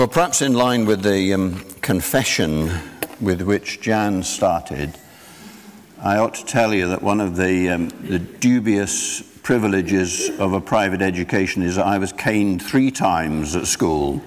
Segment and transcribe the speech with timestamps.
[0.00, 2.70] Well, perhaps in line with the um, confession
[3.20, 4.96] with which Jan started,
[6.00, 10.60] I ought to tell you that one of the, um, the dubious privileges of a
[10.62, 14.22] private education is that I was caned three times at school.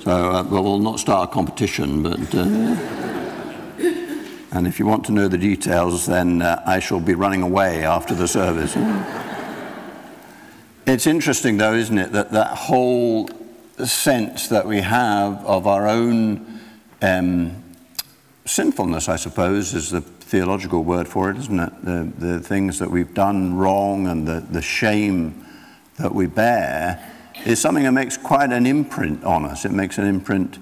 [0.00, 2.34] So uh, well, we'll not start a competition, but.
[2.34, 2.76] Uh,
[4.52, 7.84] and if you want to know the details, then uh, I shall be running away
[7.84, 8.74] after the service.
[10.94, 13.28] It's interesting, though, isn't it, that that whole
[13.84, 16.60] sense that we have of our own
[17.02, 17.64] um,
[18.44, 21.84] sinfulness, I suppose, is the theological word for it, isn't it?
[21.84, 25.44] The, the things that we've done wrong and the, the shame
[25.98, 27.12] that we bear
[27.44, 29.64] is something that makes quite an imprint on us.
[29.64, 30.60] It makes an imprint.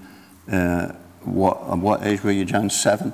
[0.51, 0.93] Uh,
[1.25, 2.71] what, what age were you, John?
[2.71, 3.13] Seven?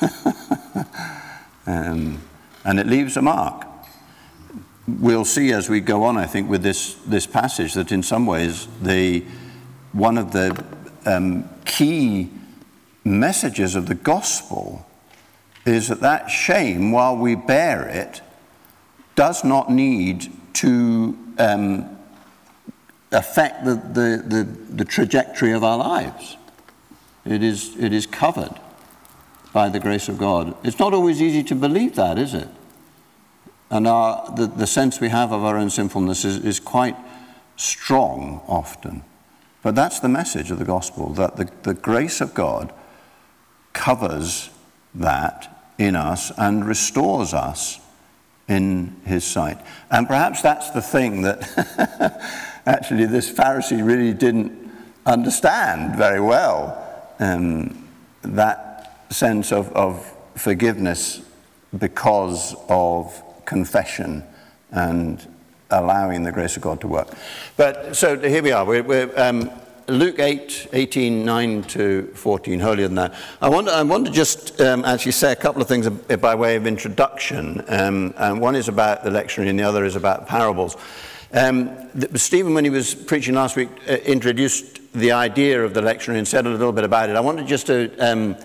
[1.66, 2.22] um,
[2.64, 3.66] and it leaves a mark
[4.86, 8.26] we'll see as we go on, I think, with this, this passage that in some
[8.26, 9.24] ways the,
[9.92, 10.64] one of the
[11.06, 12.30] um, key
[13.04, 14.86] messages of the gospel
[15.64, 18.20] is that that shame, while we bear it,
[19.14, 21.98] does not need to um,
[23.12, 26.36] affect the, the, the, the trajectory of our lives.
[27.24, 28.58] It is, it is covered
[29.52, 30.56] by the grace of God.
[30.64, 32.48] It's not always easy to believe that, is it?
[33.72, 36.94] And our, the, the sense we have of our own sinfulness is, is quite
[37.56, 39.02] strong often.
[39.62, 42.70] But that's the message of the gospel that the, the grace of God
[43.72, 44.50] covers
[44.94, 47.80] that in us and restores us
[48.46, 49.58] in his sight.
[49.90, 52.20] And perhaps that's the thing that
[52.66, 54.70] actually this Pharisee really didn't
[55.06, 57.88] understand very well um,
[58.20, 61.22] that sense of, of forgiveness
[61.78, 64.24] because of confession
[64.70, 65.26] and
[65.70, 67.08] allowing the grace of God to work.
[67.56, 68.64] But so here we are.
[68.64, 69.50] We're, we're um,
[69.88, 73.14] Luke 8, 18, 9 to 14, holier than that.
[73.40, 76.56] I want, I want to just um, actually say a couple of things by way
[76.56, 77.64] of introduction.
[77.68, 80.76] Um, and one is about the lectionary and the other is about parables.
[81.32, 81.70] Um,
[82.14, 86.28] Stephen, when he was preaching last week, uh, introduced the idea of the lectionary and
[86.28, 87.16] said a little bit about it.
[87.16, 88.36] I wanted just to um,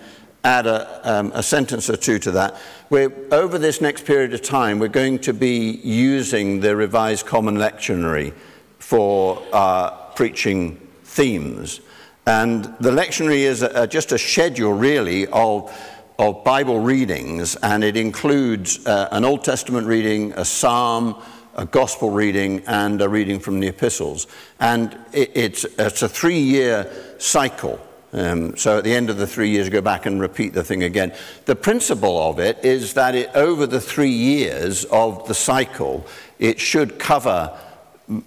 [0.48, 2.56] add a, um, a sentence or two to that.
[2.90, 7.58] We're, over this next period of time, we're going to be using the Revised Common
[7.58, 8.34] Lectionary
[8.80, 11.82] for our preaching themes.
[12.26, 15.72] And the lectionary is a, just a schedule, really, of,
[16.18, 21.22] of Bible readings, and it includes uh, an Old Testament reading, a psalm,
[21.56, 24.28] a gospel reading, and a reading from the epistles.
[24.60, 27.82] And it, it's, it's a three year cycle.
[28.14, 30.84] Um, so at the end of the three years, go back and repeat the thing
[30.84, 31.14] again.
[31.46, 36.06] The principle of it is that it, over the three years of the cycle,
[36.40, 37.58] it should cover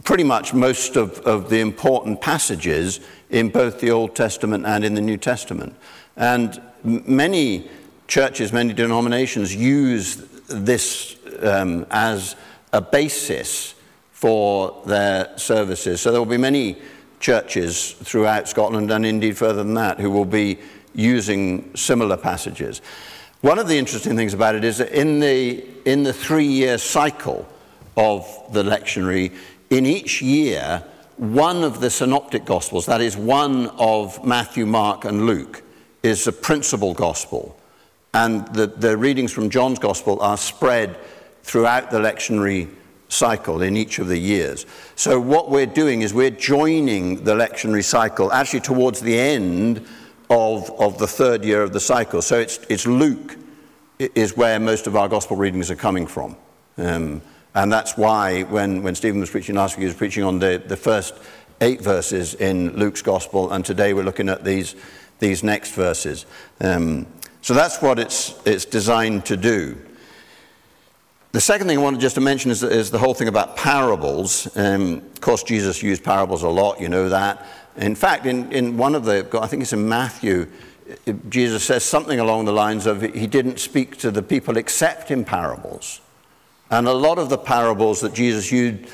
[0.05, 4.95] pretty much most of, of the important passages in both the Old Testament and in
[4.95, 5.75] the New Testament.
[6.17, 7.71] And many
[8.07, 10.17] churches, many denominations use
[10.49, 12.37] this um, as
[12.73, 13.75] a basis
[14.13, 16.03] for their services.
[16.03, 16.77] So there will be many
[17.21, 20.59] churches throughout Scotland and indeed further than that who will be
[20.95, 22.81] using similar passages.
[23.43, 26.77] One of the interesting things about it is that in the, in the three year
[26.79, 27.49] cycle
[27.97, 29.35] of the lectionary,
[29.71, 30.83] in each year,
[31.17, 35.63] one of the synoptic gospels, that is, one of Matthew, Mark, and Luke,
[36.03, 37.59] is the principal gospel.
[38.15, 40.97] And the, the readings from John's gospel are spread
[41.43, 42.69] throughout the lectionary
[43.11, 44.65] cycle in each of the years.
[44.97, 49.87] So what we're doing is we're joining the lectionary cycle actually towards the end
[50.31, 52.23] of, of the third year of the cycle.
[52.23, 53.37] So it's, it's Luke
[53.99, 56.37] is where most of our gospel readings are coming from.
[56.79, 57.21] Um,
[57.55, 60.63] and that's why when, when Stephen was preaching last week, he was preaching on the,
[60.65, 61.15] the first
[61.61, 64.77] eight verses in Luke's gospel, and today we're looking at these,
[65.19, 66.25] these next verses.
[66.61, 67.07] Um,
[67.43, 69.77] so that's what it's, it's designed to do.
[71.33, 74.49] The second thing I wanted just to mention is, is the whole thing about parables.
[74.57, 77.47] Um, of course, Jesus used parables a lot, you know that.
[77.77, 80.49] In fact, in, in one of the, I think it's in Matthew,
[81.29, 85.25] Jesus says something along the lines of he didn't speak to the people except in
[85.25, 86.01] parables.
[86.69, 88.91] And a lot of the parables that Jesus used,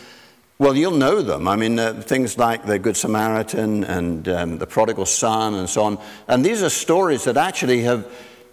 [0.58, 1.48] well, you'll know them.
[1.48, 5.84] I mean, uh, things like the Good Samaritan and um, the prodigal son and so
[5.84, 5.98] on.
[6.28, 8.06] And these are stories that actually have,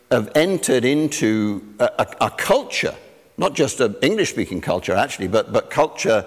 [0.10, 2.96] have entered into a, a, a culture
[3.38, 6.26] not just an English speaking culture, actually, but, but culture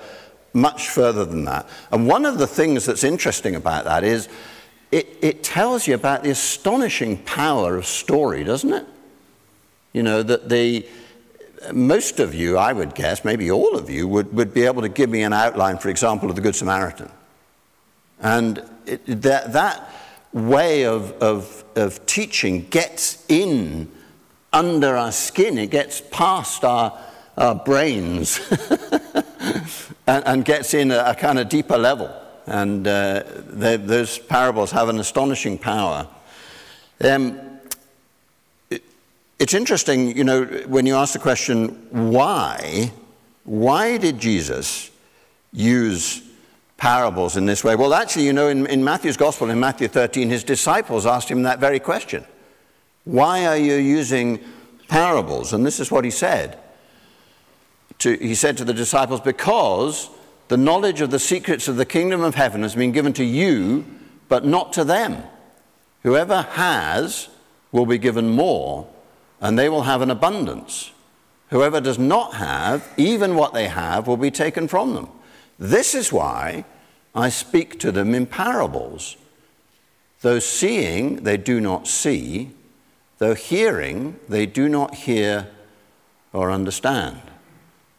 [0.52, 1.68] much further than that.
[1.92, 4.28] And one of the things that's interesting about that is
[4.90, 8.86] it, it tells you about the astonishing power of story, doesn't it?
[9.92, 10.86] You know, that the,
[11.72, 14.88] most of you, I would guess, maybe all of you, would, would be able to
[14.88, 17.10] give me an outline, for example, of the Good Samaritan.
[18.20, 19.90] And it, that, that
[20.32, 23.90] way of, of, of teaching gets in
[24.56, 26.98] under our skin, it gets past our,
[27.36, 28.40] our brains
[30.06, 32.10] and, and, gets in a, a, kind of deeper level.
[32.46, 36.08] And uh, those parables have an astonishing power.
[37.04, 37.38] Um,
[38.70, 38.82] it,
[39.38, 42.92] it's interesting, you know, when you ask the question, why?
[43.44, 44.90] Why did Jesus
[45.52, 46.22] use
[46.78, 47.76] parables in this way?
[47.76, 51.42] Well, actually, you know, in, in Matthew's Gospel, in Matthew 13, his disciples asked him
[51.42, 52.24] that very question
[53.06, 54.40] Why are you using
[54.88, 55.52] parables?
[55.52, 56.58] And this is what he said.
[58.00, 60.10] To, he said to the disciples, Because
[60.48, 63.86] the knowledge of the secrets of the kingdom of heaven has been given to you,
[64.28, 65.22] but not to them.
[66.02, 67.28] Whoever has
[67.70, 68.88] will be given more,
[69.40, 70.90] and they will have an abundance.
[71.50, 75.08] Whoever does not have, even what they have, will be taken from them.
[75.60, 76.64] This is why
[77.14, 79.16] I speak to them in parables.
[80.22, 82.50] Though seeing, they do not see,
[83.18, 85.48] though hearing, they do not hear
[86.32, 87.20] or understand.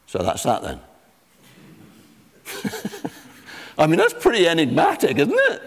[0.05, 0.79] So that's that then.
[3.77, 5.61] I mean, that's pretty enigmatic, isn't it?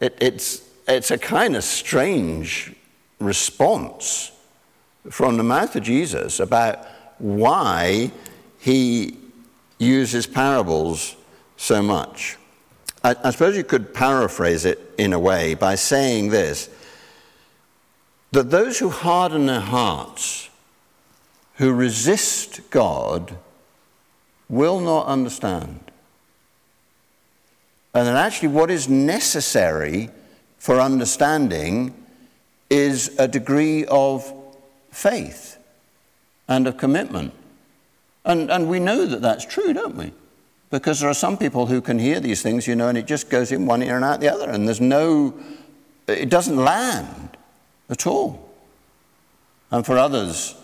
[0.00, 2.74] it it's, it's a kind of strange
[3.18, 4.32] response
[5.10, 6.86] from the mouth of Jesus about
[7.18, 8.10] why
[8.58, 9.16] he
[9.78, 11.16] uses parables
[11.56, 12.36] so much.
[13.02, 16.68] I, I, suppose you could paraphrase it in a way by saying this
[18.32, 20.50] that those who harden their hearts,
[21.54, 23.36] who resist God,
[24.48, 25.80] will not understand.
[27.92, 30.10] And that actually, what is necessary
[30.58, 31.94] for understanding
[32.68, 34.32] is a degree of
[34.92, 35.58] faith
[36.48, 37.32] and of commitment.
[38.24, 40.12] And, and we know that that's true, don't we?
[40.70, 43.28] Because there are some people who can hear these things, you know, and it just
[43.28, 45.34] goes in one ear and out the other, and there's no,
[46.06, 47.36] it doesn't land
[47.90, 48.48] at all.
[49.70, 50.54] And for others,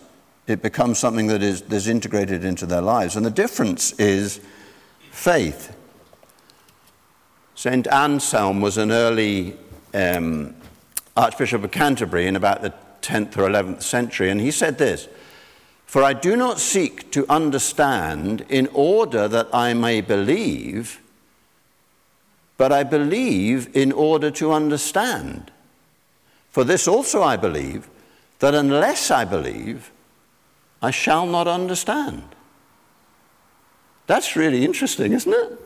[0.47, 3.15] it becomes something that is, integrated into their lives.
[3.15, 4.39] And the difference is
[5.11, 5.75] faith.
[7.53, 7.87] St.
[7.87, 9.55] Anselm was an early
[9.93, 10.55] um,
[11.15, 15.07] Archbishop of Canterbury in about the 10th or 11th century, and he said this
[15.87, 21.01] for I do not seek to understand in order that I may believe,
[22.57, 25.49] but I believe in order to understand.
[26.57, 27.87] For this also I believe,
[28.39, 29.91] that unless I believe,
[30.81, 32.23] I shall not understand.
[34.07, 35.61] That's really interesting, isn't it?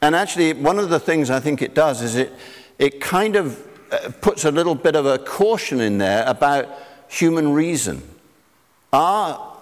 [0.00, 2.32] And actually, one of the things I think it does is it,
[2.78, 6.66] it kind of uh, puts a little bit of a caution in there about
[7.08, 8.00] human reason.
[8.94, 9.58] Our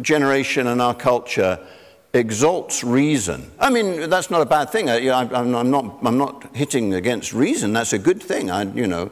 [0.00, 1.58] generation and our culture
[2.14, 3.50] exalts reason.
[3.60, 4.88] I mean, that's not a bad thing.
[4.88, 4.98] I,
[5.38, 7.74] am not, I'm not hitting against reason.
[7.74, 8.50] That's a good thing.
[8.50, 9.10] I, you know,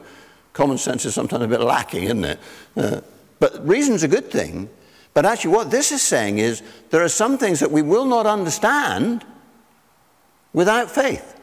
[0.53, 2.39] common sense is sometimes a bit lacking, isn't it?
[2.75, 3.01] Uh,
[3.39, 4.69] but reason's a good thing.
[5.13, 6.61] But actually, what this is saying is
[6.91, 9.25] there are some things that we will not understand
[10.53, 11.39] without faith.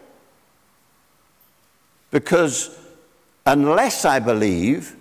[2.11, 2.77] Because
[3.45, 4.97] unless I believe,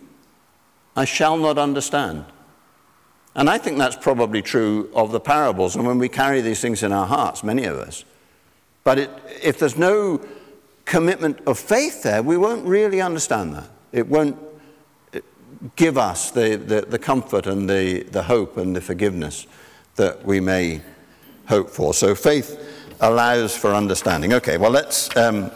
[0.96, 2.26] I shall not understand.
[3.36, 6.84] And I think that's probably true of the parables and when we carry these things
[6.84, 8.06] in our hearts, many of us.
[8.84, 9.10] But it,
[9.44, 10.22] if there's no
[10.86, 13.70] commitment of faith there, we won't really understand that.
[13.96, 14.38] It won't
[15.78, 19.48] give us the, the, the comfort and the, the hope and the forgiveness
[19.96, 20.82] that we may
[21.48, 21.94] hope for.
[21.94, 22.60] So faith
[23.00, 24.34] allows for understanding.
[24.34, 25.50] Okay, well, let's um,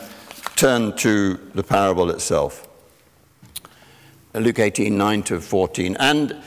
[0.56, 2.66] turn to the parable itself.
[4.34, 5.98] Luke 18, 9 to 14.
[6.00, 6.42] And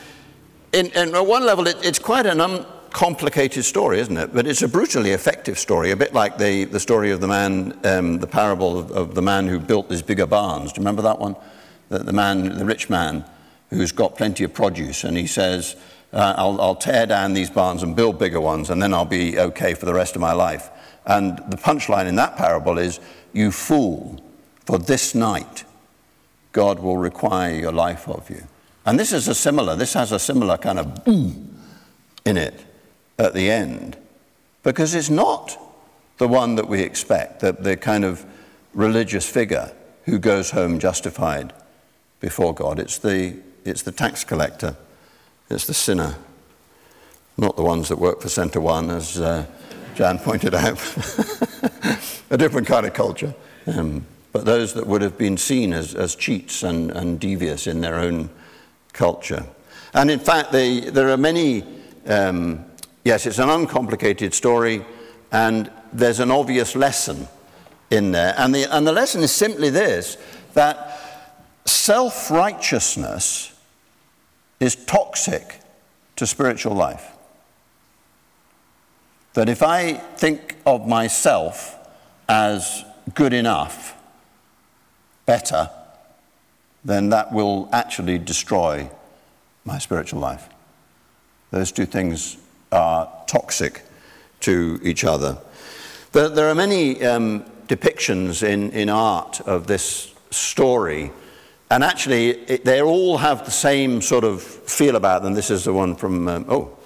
[0.71, 4.33] in, in, at one level, it, it's quite an uncomplicated story, isn't it?
[4.33, 7.79] But it's a brutally effective story, a bit like the, the story of the man,
[7.83, 10.73] um, the parable of, of, the man who built these bigger barns.
[10.73, 11.35] Do you remember that one?
[11.89, 13.25] The, the man, the rich man,
[13.69, 15.75] who's got plenty of produce, and he says,
[16.13, 19.39] uh, I'll, I'll tear down these barns and build bigger ones, and then I'll be
[19.39, 20.69] okay for the rest of my life.
[21.05, 22.99] And the punchline in that parable is,
[23.33, 24.23] You fool,
[24.65, 25.65] for this night
[26.53, 28.43] God will require your life of you.
[28.85, 31.57] And this is a similar, this has a similar kind of boom
[32.25, 32.65] in it
[33.17, 33.97] at the end.
[34.61, 35.57] Because it's not
[36.19, 38.25] the one that we expect, the, the kind of
[38.73, 39.73] religious figure
[40.05, 41.53] who goes home justified
[42.23, 42.79] before God.
[42.79, 44.77] It's the, it's the tax collector,
[45.49, 46.15] it's the sinner,
[47.37, 49.45] not the ones that work for Centre One, as uh,
[49.93, 50.79] Jan pointed out.
[52.29, 53.35] a different kind of culture.
[53.67, 57.81] Um, but those that would have been seen as, as cheats and, and devious in
[57.81, 58.29] their own
[58.93, 59.45] culture.
[59.93, 61.65] And in fact, they, there are many,
[62.07, 62.63] um,
[63.03, 64.85] yes, it's an uncomplicated story,
[65.33, 67.27] and there's an obvious lesson
[67.91, 68.33] in there.
[68.37, 70.17] And the, and the lesson is simply this
[70.53, 70.92] that
[71.65, 73.53] self righteousness
[74.59, 75.59] is toxic
[76.15, 77.11] to spiritual life.
[79.33, 81.75] That if I think of myself
[82.29, 82.83] as
[83.15, 83.95] good enough,
[85.25, 85.69] better,
[86.85, 88.89] then that will actually destroy
[89.65, 90.49] my spiritual life.
[91.51, 92.37] Those two things
[92.71, 93.83] are toxic
[94.41, 95.37] to each other.
[96.11, 101.11] There, are many um, depictions in, in art of this story,
[101.73, 105.33] and actually, it, they all have the same sort of feel about them.
[105.33, 106.77] This is the one from, um, oh,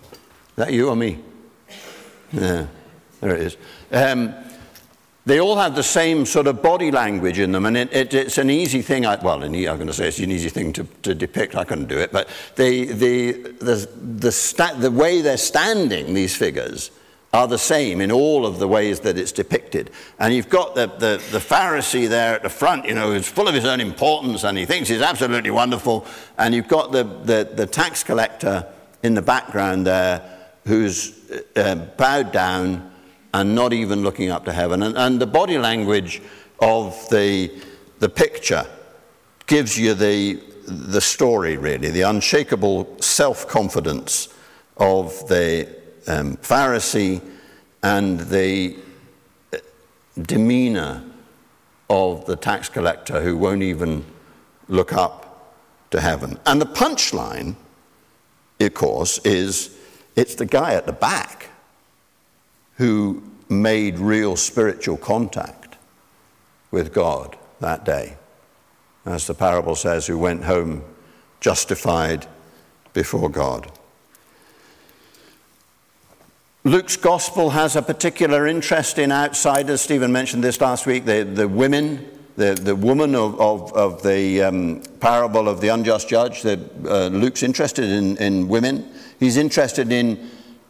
[0.00, 1.18] is that you or me?
[2.32, 2.68] Yeah,
[3.20, 3.56] there it is.
[3.92, 4.34] Um,
[5.26, 8.38] they all have the same sort of body language in them, and it, it, it's
[8.38, 9.04] an easy thing.
[9.04, 11.54] I, well, I'm going to say it's an easy thing to, to depict.
[11.54, 16.34] I couldn't do it, but the, the, the, the, sta- the way they're standing, these
[16.34, 16.90] figures,
[17.32, 19.90] are the same in all of the ways that it's depicted.
[20.18, 23.48] And you've got the, the, the Pharisee there at the front, you know, who's full
[23.48, 26.06] of his own importance and he thinks he's absolutely wonderful.
[26.38, 28.66] And you've got the, the, the tax collector
[29.02, 32.90] in the background there who's uh, bowed down
[33.34, 34.82] and not even looking up to heaven.
[34.82, 36.22] And, and the body language
[36.60, 37.52] of the,
[37.98, 38.66] the picture
[39.46, 44.34] gives you the, the story, really, the unshakable self confidence
[44.78, 45.77] of the
[46.08, 47.20] um, Pharisee
[47.82, 48.76] and the
[49.52, 49.58] uh,
[50.20, 51.04] demeanor
[51.88, 54.04] of the tax collector who won't even
[54.68, 55.54] look up
[55.90, 56.38] to heaven.
[56.46, 57.54] And the punchline,
[58.60, 59.76] of course, is
[60.16, 61.48] it's the guy at the back
[62.76, 65.76] who made real spiritual contact
[66.70, 68.16] with God that day.
[69.06, 70.84] As the parable says, who went home
[71.40, 72.26] justified
[72.92, 73.70] before God.
[76.68, 79.80] Luke's gospel has a particular interest in outsiders.
[79.80, 82.06] Stephen mentioned this last week the, the women,
[82.36, 86.42] the, the woman of, of, of the um, parable of the unjust judge.
[86.42, 88.86] The, uh, Luke's interested in, in women.
[89.18, 90.28] He's interested in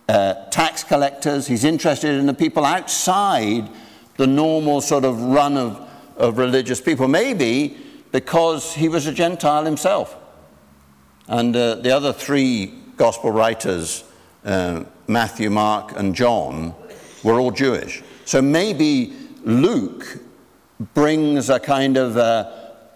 [0.08, 1.48] uh, tax collectors.
[1.48, 3.68] He's interested in the people outside
[4.18, 5.80] the normal sort of run of,
[6.16, 7.08] of religious people.
[7.08, 7.76] Maybe
[8.12, 10.16] because he was a Gentile himself.
[11.26, 14.04] And uh, the other three gospel writers,
[14.44, 16.74] uh, Matthew, Mark, and John,
[17.24, 18.02] were all Jewish.
[18.24, 20.18] So maybe Luke
[20.94, 22.50] brings a kind of uh,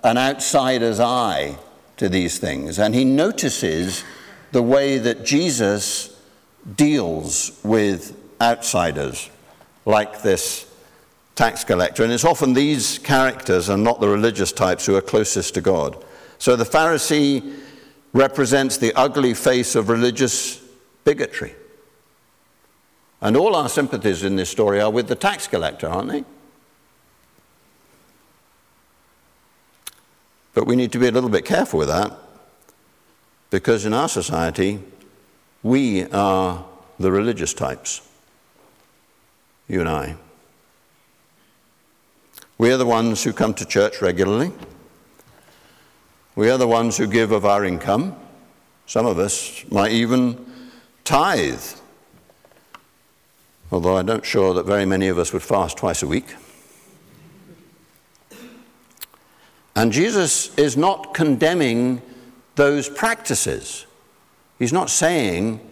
[0.05, 1.57] an outsider's eye
[1.97, 4.05] to these things, and he notices
[4.53, 6.21] the way that Jesus
[6.77, 9.31] deals with outsiders
[9.87, 10.71] like this
[11.35, 12.05] tax collector.
[12.05, 16.05] And it's often these characters and not the religious types who are closest to God.
[16.39, 17.59] So the Pharisee
[18.13, 20.63] represents the ugly face of religious
[21.05, 21.55] bigotry.
[23.23, 26.25] And all our sympathies in this story are with the tax collector, aren't they?
[30.55, 32.13] But we need to be a little bit careful with that
[33.49, 34.81] because in our society,
[35.63, 36.65] we are
[36.99, 38.07] the religious types,
[39.69, 40.17] you and I.
[42.59, 44.53] We are the ones who come to church regularly.
[46.35, 48.17] We are the ones who give of our income.
[48.87, 50.45] Some of us might even
[51.05, 51.63] tithe,
[53.73, 56.37] although I'm not sure that very many of us would fast twice a week.
[59.75, 62.03] And Jesus is not condemning
[62.57, 63.87] those practices.
[64.59, 65.67] He's not saying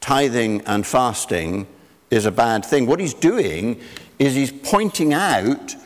[0.00, 1.68] tithing and fasting
[2.10, 2.86] is a bad thing.
[2.86, 3.80] What he's doing
[4.18, 5.76] is he's pointing out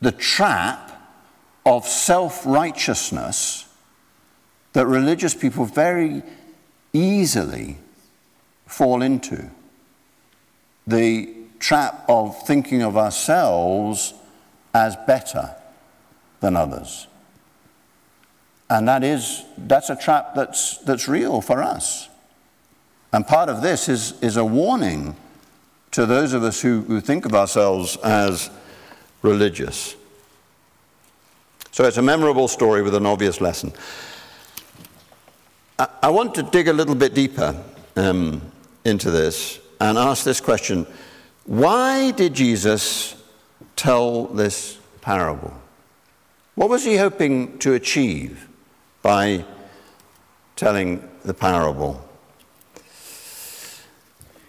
[0.00, 0.88] the trap
[1.66, 3.66] of self righteousness
[4.72, 6.22] that religious people very
[6.94, 7.76] easily
[8.66, 9.50] fall into.
[10.86, 14.14] The trap of thinking of ourselves
[14.74, 15.54] as better
[16.40, 17.06] than others.
[18.68, 22.08] And that is, that's a trap that's, that's real for us.
[23.12, 25.14] And part of this is, is a warning
[25.90, 28.50] to those of us who, who think of ourselves as
[29.20, 29.94] religious.
[31.70, 33.72] So it's a memorable story with an obvious lesson.
[35.78, 37.62] I, I want to dig a little bit deeper
[37.96, 38.40] um,
[38.84, 40.86] into this and ask this question
[41.44, 43.14] Why did Jesus
[43.76, 45.54] tell this parable?
[46.54, 48.48] What was he hoping to achieve?
[49.02, 49.44] by
[50.56, 52.02] telling the parable.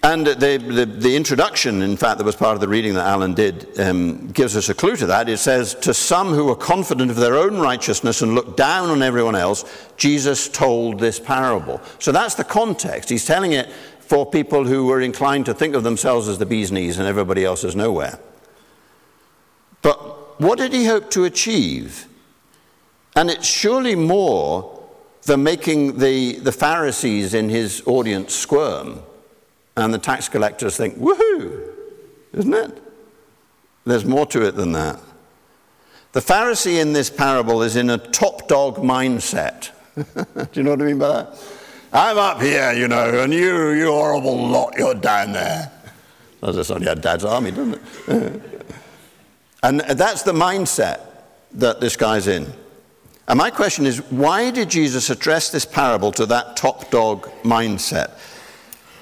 [0.04, 3.34] And the, the, the, introduction, in fact, that was part of the reading that Alan
[3.34, 5.30] did, um, gives us a clue to that.
[5.30, 9.02] It says, To some who are confident of their own righteousness and look down on
[9.02, 9.64] everyone else,
[9.96, 11.80] Jesus told this parable.
[12.00, 13.10] So that's the context.
[13.10, 13.72] He's telling it
[14.08, 17.46] for people who were inclined to think of themselves as the bee's knees and everybody
[17.46, 18.20] else as nowhere.
[19.82, 22.08] But what did he hope to achieve?
[23.16, 24.84] And it's surely more
[25.24, 29.00] than making the, the Pharisees in his audience squirm
[29.78, 31.70] and the tax collectors think, woohoo,
[32.34, 32.82] isn't it?
[33.86, 35.00] There's more to it than that.
[36.12, 39.72] The Pharisee in this parable is in a top dog mindset.
[39.96, 41.40] Do you know what I mean by that?
[41.94, 45.72] I'm up here, you know, and you, you horrible lot, you're down there.
[46.42, 48.42] That's just only our dad's army, doesn't it?
[49.64, 51.02] and that's the mindset
[51.52, 52.52] that this guy's in.
[53.28, 58.18] And my question is why did Jesus address this parable to that top dog mindset?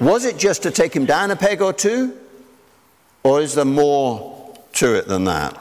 [0.02, 2.18] Was it just to take him down a peg or two?
[3.24, 5.58] Or is there more to it than that?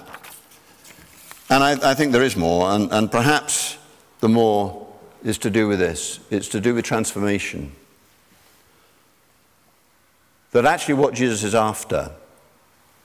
[1.49, 3.77] And I, I think there is more, and, and perhaps
[4.21, 4.90] the more
[5.23, 7.73] is to do with this it's to do with transformation.
[10.53, 12.11] That actually, what Jesus is after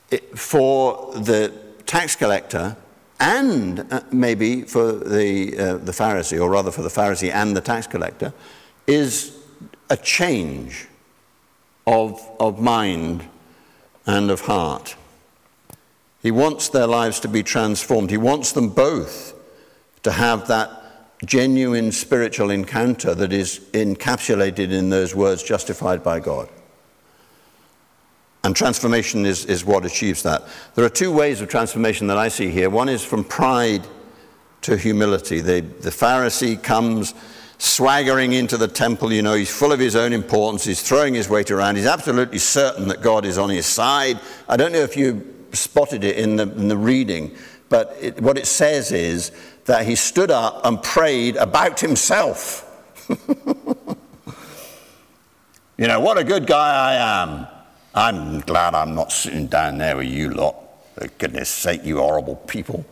[0.10, 1.53] it, for the
[1.86, 2.75] tax collector
[3.19, 7.62] and uh, maybe for the, uh, the Pharisee, or rather for the Pharisee and the
[7.62, 8.34] tax collector,
[8.88, 9.38] is
[9.89, 10.88] a change
[11.88, 13.27] of, of mind
[14.05, 14.95] and of heart.
[16.22, 18.10] He wants their lives to be transformed.
[18.10, 19.34] He wants them both
[20.03, 20.85] to have that
[21.24, 26.50] genuine spiritual encounter that is encapsulated in those words, justified by God.
[28.43, 30.43] And transformation is, is what achieves that.
[30.75, 32.69] There are two ways of transformation that I see here.
[32.69, 33.88] One is from pride
[34.62, 35.39] to humility.
[35.39, 37.15] The, the Pharisee comes
[37.57, 41.29] swaggering into the temple, you know, he's full of his own importance, he's throwing his
[41.29, 44.19] weight around, he's absolutely certain that God is on his side.
[44.50, 47.36] I don't know if you spotted it in the, in the reading,
[47.69, 49.31] but it, what it says is
[49.65, 52.62] that he stood up and prayed about himself.
[55.77, 57.48] you know, what a good guy I am.
[57.93, 60.55] I'm glad I'm not sitting down there with you lot.
[60.95, 62.86] For goodness sake, you horrible people.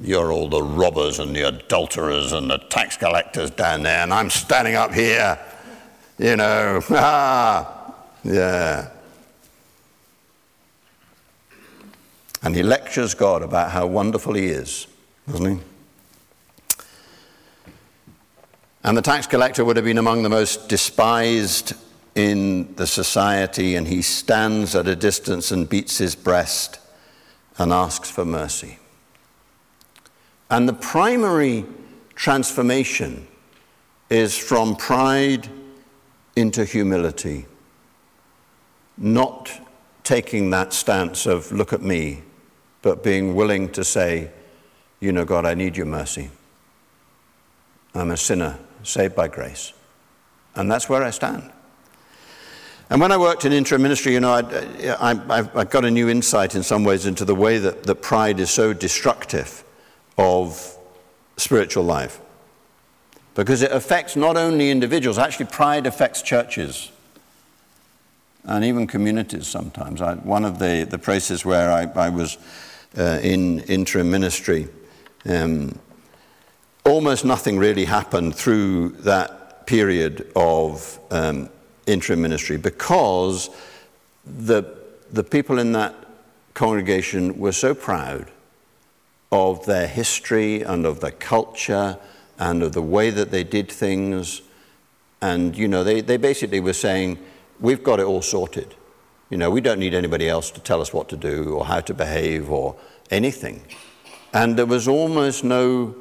[0.00, 4.30] You're all the robbers and the adulterers and the tax collectors down there, and I'm
[4.30, 5.38] standing up here,
[6.18, 8.88] you know, ah, yeah.
[12.42, 14.86] And he lectures God about how wonderful he is,
[15.28, 15.64] doesn't he?
[18.82, 21.74] And the tax collector would have been among the most despised
[22.14, 26.78] in the society, and he stands at a distance and beats his breast
[27.58, 28.78] and asks for mercy.
[30.48, 31.66] And the primary
[32.14, 33.28] transformation
[34.08, 35.48] is from pride
[36.34, 37.46] into humility,
[38.96, 39.50] not
[40.02, 42.22] taking that stance of, look at me,
[42.82, 44.30] but being willing to say,
[45.00, 46.30] you know, God, I need your mercy.
[47.94, 49.72] I'm a sinner saved by grace.
[50.54, 51.50] And that's where I stand.
[52.88, 55.90] And when I worked in interim ministry, you know, uh, I, I, I got a
[55.90, 59.62] new insight in some ways into the way that, that pride is so destructive
[60.18, 60.76] of
[61.36, 62.20] spiritual life.
[63.34, 66.90] Because it affects not only individuals, actually, pride affects churches
[68.44, 70.00] and even communities sometimes.
[70.00, 72.38] I, one of the, the places where I, I was
[72.98, 74.68] uh, in interim ministry,
[75.26, 75.78] um,
[76.84, 81.48] almost nothing really happened through that period of um,
[81.86, 83.50] interim ministry because
[84.24, 84.64] the,
[85.12, 85.94] the people in that
[86.54, 88.30] congregation were so proud
[89.32, 91.96] of their history and of their culture
[92.38, 94.42] and of the way that they did things.
[95.22, 97.18] And, you know, they, they basically were saying,
[97.60, 98.74] we've got it all sorted.
[99.30, 101.80] You know, we don't need anybody else to tell us what to do or how
[101.80, 102.74] to behave or
[103.10, 103.62] anything.
[104.32, 105.94] And there was almost no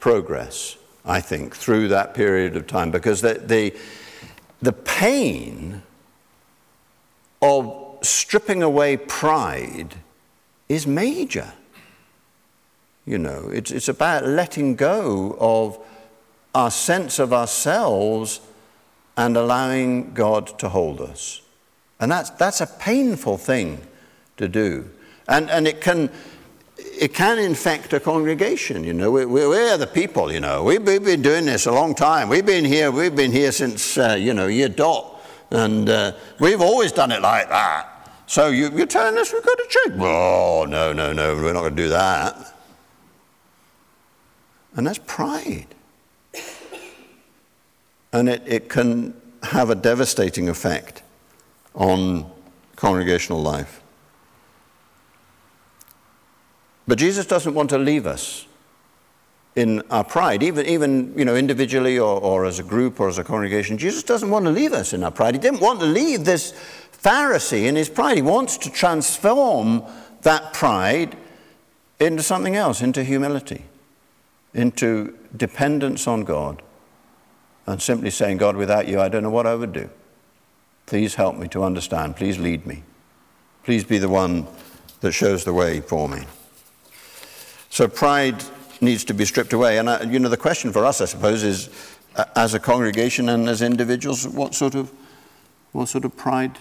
[0.00, 3.72] progress, I think, through that period of time because the, the,
[4.60, 5.82] the pain
[7.40, 9.94] of stripping away pride
[10.68, 11.52] is major.
[13.04, 15.78] You know, it's, it's about letting go of
[16.52, 18.40] our sense of ourselves
[19.16, 21.42] and allowing God to hold us.
[21.98, 23.80] And that's, that's a painful thing
[24.36, 24.90] to do.
[25.28, 26.10] And, and it, can,
[26.78, 29.10] it can infect a congregation, you know.
[29.10, 30.62] We, we, we're the people, you know.
[30.62, 32.28] We've, we've been doing this a long time.
[32.28, 35.14] We've been here, we've been here since, uh, you know, year dot.
[35.50, 37.88] And uh, we've always done it like that.
[38.26, 40.00] So you, you're telling us we've got to change?
[40.02, 42.54] Oh, no, no, no, we're not going to do that.
[44.74, 45.68] And that's pride.
[48.12, 51.02] And it, it can have a devastating effect
[51.76, 52.28] on
[52.74, 53.82] congregational life.
[56.88, 58.46] But Jesus doesn't want to leave us
[59.54, 63.18] in our pride, even, even you know, individually or, or as a group or as
[63.18, 63.78] a congregation.
[63.78, 65.34] Jesus doesn't want to leave us in our pride.
[65.34, 66.52] He didn't want to leave this
[67.02, 68.16] Pharisee in his pride.
[68.16, 69.82] He wants to transform
[70.22, 71.16] that pride
[71.98, 73.64] into something else, into humility,
[74.52, 76.62] into dependence on God,
[77.66, 79.88] and simply saying, God, without you, I don't know what I would do.
[80.86, 82.16] Please help me to understand.
[82.16, 82.82] Please lead me.
[83.64, 84.46] Please be the one
[85.00, 86.24] that shows the way for me.
[87.68, 88.42] So pride
[88.80, 89.78] needs to be stripped away.
[89.78, 91.68] And, uh, you know, the question for us, I suppose, is
[92.14, 94.92] uh, as a congregation and as individuals, what sort of,
[95.72, 96.58] what sort of pride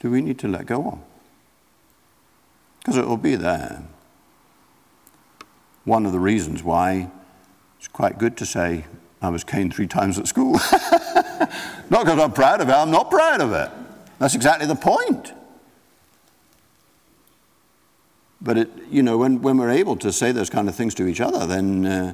[0.00, 0.98] do we need to let go of?
[2.80, 3.82] Because it will be there.
[5.84, 7.10] One of the reasons why
[7.78, 8.84] it's quite good to say,
[9.22, 10.58] I was caned three times at school.
[11.90, 13.70] not because I'm proud of it, I'm not proud of it.
[14.18, 15.32] That's exactly the point.
[18.40, 21.06] But it, you know, when, when we're able to say those kind of things to
[21.06, 22.12] each other, then uh,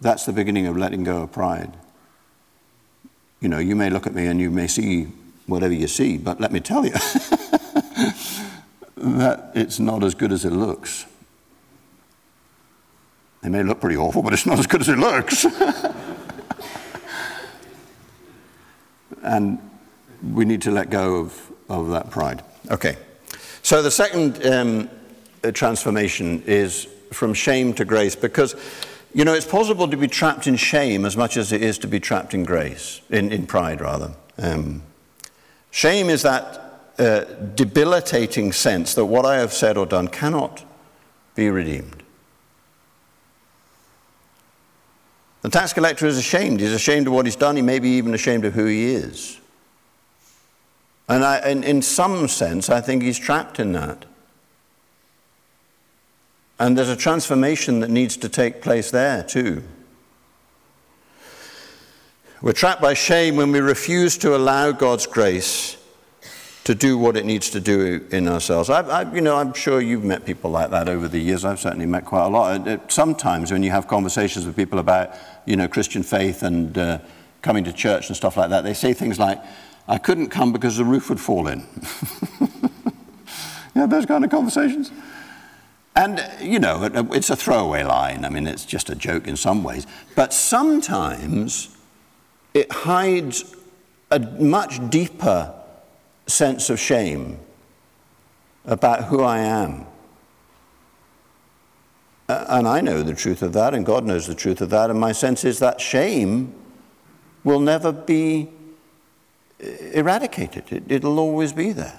[0.00, 1.72] that's the beginning of letting go of pride.
[3.40, 5.04] You know, you may look at me and you may see
[5.46, 6.92] whatever you see, but let me tell you
[8.96, 11.06] that it's not as good as it looks.
[13.42, 15.44] It may look pretty awful, but it's not as good as it looks.
[19.22, 19.58] and
[20.32, 22.42] we need to let go of, of that pride.
[22.70, 22.96] Okay.
[23.62, 24.90] So the second um,
[25.44, 28.54] uh, transformation is from shame to grace because,
[29.14, 31.86] you know, it's possible to be trapped in shame as much as it is to
[31.86, 34.12] be trapped in grace, in, in pride rather.
[34.38, 34.82] Um,
[35.70, 36.64] shame is that
[36.98, 40.64] uh, debilitating sense that what I have said or done cannot
[41.34, 42.02] be redeemed.
[45.42, 46.60] The tax collector is ashamed.
[46.60, 47.56] He's ashamed of what he's done.
[47.56, 49.38] He may be even ashamed of who he is.
[51.08, 54.04] And I, in, in some sense, I think he's trapped in that.
[56.58, 59.62] And there's a transformation that needs to take place there too.
[62.42, 65.77] We're trapped by shame when we refuse to allow God's grace
[66.68, 68.68] to do what it needs to do in ourselves.
[68.68, 71.42] I, I, you know, I'm sure you've met people like that over the years.
[71.42, 72.68] I've certainly met quite a lot.
[72.68, 75.14] Uh, sometimes when you have conversations with people about,
[75.46, 76.98] you know, Christian faith and uh,
[77.40, 79.42] coming to church and stuff like that, they say things like,
[79.88, 81.66] I couldn't come because the roof would fall in.
[83.74, 84.92] yeah, those kind of conversations.
[85.96, 88.26] And, uh, you know, uh, it's a throwaway line.
[88.26, 89.86] I mean, it's just a joke in some ways.
[90.14, 91.74] But sometimes
[92.52, 93.56] it hides
[94.10, 95.54] a much deeper
[96.28, 97.38] sense of shame
[98.64, 99.86] about who I am.
[102.28, 104.90] And I know the truth of that, and God knows the truth of that.
[104.90, 106.54] And my sense is that shame
[107.42, 108.50] will never be
[109.62, 111.98] uh, eradicated, it, will always be there.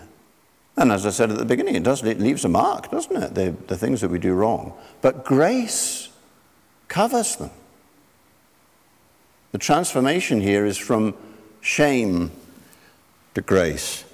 [0.78, 3.36] And as I said at the beginning, it does it leaves a mark, doesn't it?
[3.36, 4.74] The, the things that we do wrong.
[5.02, 6.10] But grace
[6.88, 7.50] covers them.
[9.52, 11.16] The transformation here is from
[11.60, 12.32] shame
[13.34, 14.06] to grace.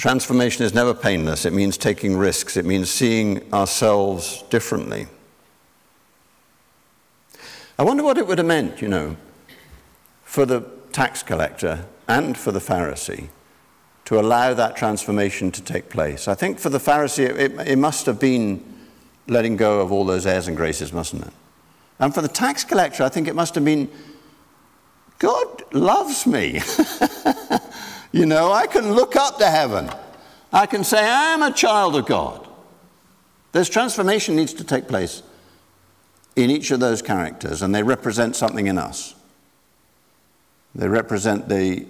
[0.00, 1.44] Transformation is never painless.
[1.44, 2.56] It means taking risks.
[2.56, 5.08] It means seeing ourselves differently.
[7.78, 9.18] I wonder what it would have meant, you know,
[10.24, 13.28] for the tax collector and for the Pharisee
[14.06, 16.28] to allow that transformation to take place.
[16.28, 18.64] I think for the Pharisee, it, it must have been
[19.28, 21.32] letting go of all those airs and graces, mustn't it?
[21.98, 23.90] And for the tax collector, I think it must have been
[25.18, 26.62] God loves me.
[28.12, 29.90] you know, I can look up to heaven.
[30.52, 32.46] I can say, I'm a child of God.
[33.52, 35.22] This transformation needs to take place
[36.36, 39.14] in each of those characters, and they represent something in us.
[40.74, 41.86] They represent the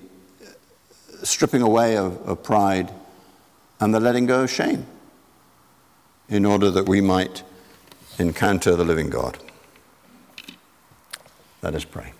[1.23, 2.91] stripping away of, of pride
[3.79, 4.87] and the letting go of shame
[6.29, 7.43] in order that we might
[8.19, 9.39] encounter the living God.
[11.63, 12.13] Let us pray.